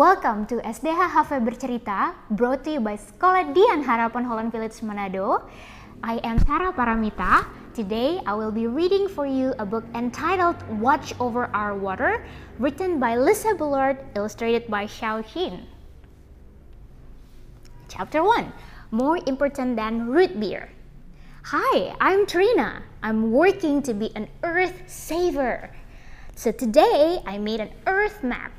[0.00, 5.44] Welcome to SDH HV Bercerita, brought to you by Sekolah Dian Harapan Holland Village Manado.
[6.02, 7.44] I am Sarah Paramita.
[7.76, 12.24] Today I will be reading for you a book entitled Watch Over Our Water,
[12.56, 15.68] written by Lisa Bullard, illustrated by Xiao Xin.
[17.92, 20.72] Chapter 1 More Important Than Root Beer.
[21.52, 22.88] Hi, I'm Trina.
[23.04, 25.68] I'm working to be an earth saver.
[26.40, 28.56] So today I made an earth map.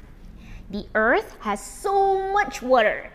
[0.72, 3.12] The earth has so much water.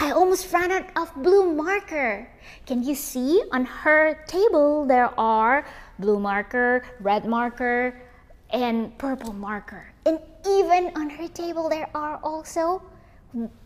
[0.00, 2.26] I almost ran out of blue marker.
[2.64, 5.66] Can you see on her table there are
[5.98, 8.00] blue marker, red marker,
[8.48, 9.92] and purple marker.
[10.06, 10.18] And
[10.48, 12.80] even on her table there are also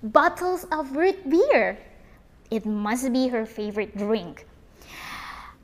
[0.02, 1.78] bottles of root beer.
[2.50, 4.48] It must be her favorite drink.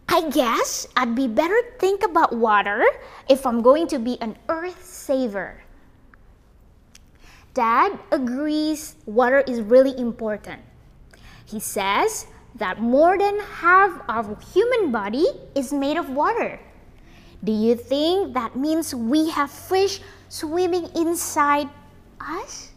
[0.06, 2.86] I guess I'd be better think about water
[3.28, 5.64] if I'm going to be an earth saver.
[7.55, 10.60] Dad agrees water is really important.
[11.47, 16.58] He says that more than half of human body is made of water.
[17.44, 21.69] Do you think that means we have fish swimming inside
[22.20, 22.72] us?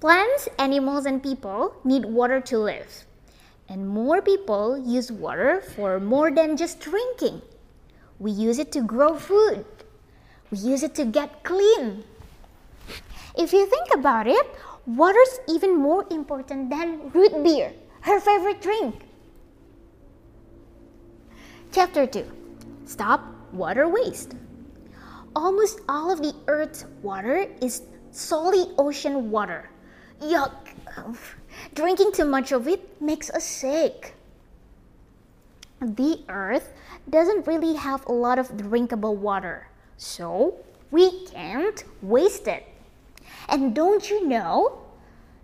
[0.00, 3.04] Plants, animals, and people need water to live.
[3.68, 7.42] And more people use water for more than just drinking.
[8.18, 9.66] We use it to grow food,
[10.50, 12.04] we use it to get clean.
[13.36, 14.46] If you think about it,
[14.86, 19.02] water's even more important than root beer, her favorite drink.
[21.72, 22.26] Chapter 2
[22.84, 24.34] Stop Water Waste.
[25.36, 29.70] Almost all of the Earth's water is salty ocean water.
[30.20, 30.52] Yuck!
[31.74, 34.14] Drinking too much of it makes us sick.
[35.80, 36.72] The Earth
[37.08, 39.69] doesn't really have a lot of drinkable water.
[40.00, 40.56] So
[40.90, 42.66] we can't waste it.
[43.50, 44.80] And don't you know?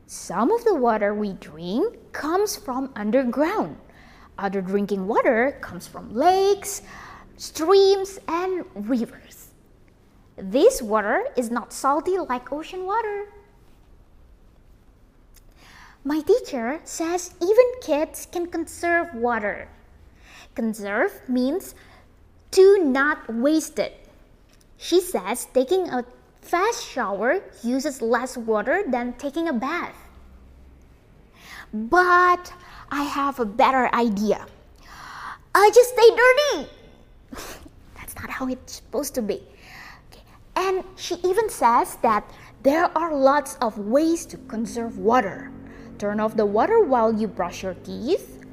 [0.07, 3.77] Some of the water we drink comes from underground.
[4.39, 6.81] Other drinking water comes from lakes,
[7.37, 9.49] streams, and rivers.
[10.39, 13.27] This water is not salty like ocean water.
[16.03, 19.69] My teacher says even kids can conserve water.
[20.55, 21.75] Conserve means
[22.53, 24.06] to not waste it.
[24.77, 26.05] She says taking a
[26.41, 29.97] fast shower uses less water than taking a bath.
[31.73, 32.53] But
[32.91, 34.47] I have a better idea.
[35.55, 36.71] I just stay dirty.
[37.97, 39.43] That's not how it's supposed to be.
[40.13, 40.23] Okay.
[40.55, 42.31] And she even says that
[42.63, 45.51] there are lots of ways to conserve water.
[45.99, 48.45] Turn off the water while you brush your teeth.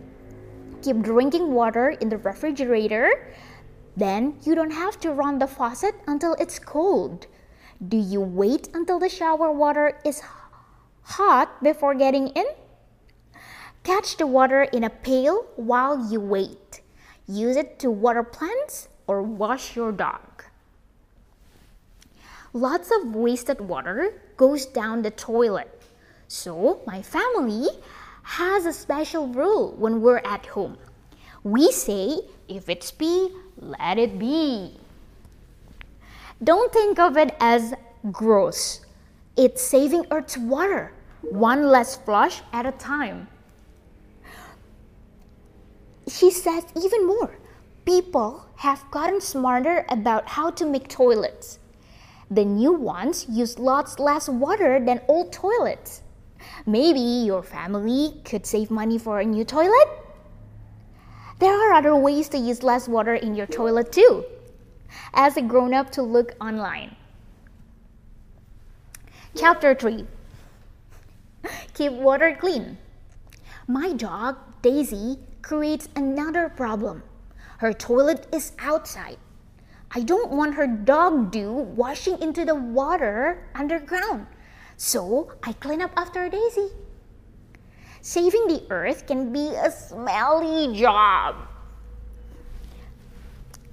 [0.81, 3.33] Keep drinking water in the refrigerator
[3.95, 7.27] then you don't have to run the faucet until it's cold.
[7.87, 10.21] Do you wait until the shower water is
[11.03, 12.45] hot before getting in?
[13.83, 16.81] Catch the water in a pail while you wait.
[17.27, 20.45] Use it to water plants or wash your dog.
[22.53, 25.81] Lots of wasted water goes down the toilet.
[26.27, 27.67] So, my family
[28.23, 30.77] has a special rule when we're at home.
[31.43, 33.29] We say if it's pee,
[33.63, 34.77] let it be.
[36.43, 37.73] Don't think of it as
[38.11, 38.81] gross.
[39.37, 43.27] It's saving Earth's water, one less flush at a time.
[46.07, 47.37] She says even more
[47.85, 51.59] people have gotten smarter about how to make toilets.
[52.29, 56.01] The new ones use lots less water than old toilets.
[56.65, 60.02] Maybe your family could save money for a new toilet?
[61.43, 64.23] There are other ways to use less water in your toilet too.
[65.13, 66.95] As a grown up to look online.
[69.35, 70.07] Chapter 3
[71.73, 72.77] Keep water clean.
[73.67, 77.03] My dog, Daisy, creates another problem.
[77.57, 79.17] Her toilet is outside.
[79.91, 84.27] I don't want her dog do washing into the water underground.
[84.77, 86.69] So I clean up after Daisy.
[88.03, 91.35] Saving the earth can be a smelly job.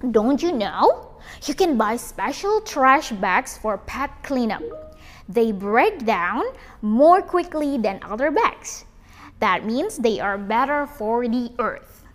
[0.09, 1.19] Don't you know?
[1.43, 4.63] You can buy special trash bags for pet cleanup.
[5.27, 6.45] They break down
[6.81, 8.85] more quickly than other bags.
[9.41, 12.05] That means they are better for the earth.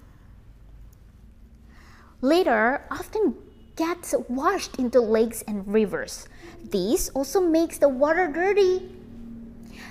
[2.23, 3.35] Litter often
[3.77, 6.27] gets washed into lakes and rivers.
[6.65, 8.89] This also makes the water dirty.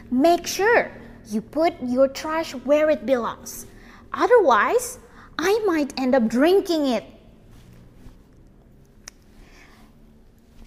[0.09, 0.89] Make sure
[1.27, 3.65] you put your trash where it belongs.
[4.13, 4.99] Otherwise,
[5.37, 7.03] I might end up drinking it.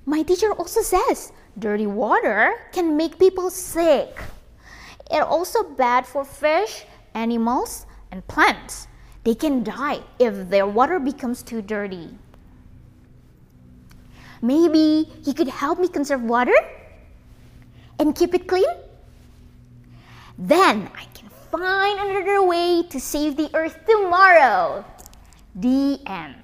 [0.05, 4.19] My teacher also says dirty water can make people sick.
[5.11, 6.85] It's also bad for fish,
[7.15, 8.89] animals, and plants.
[9.25, 12.11] They can die if their water becomes too dirty.
[14.41, 16.55] Maybe you could help me conserve water
[17.99, 18.69] and keep it clean?
[20.39, 24.85] Then I can find another way to save the earth tomorrow.
[25.57, 26.37] The end.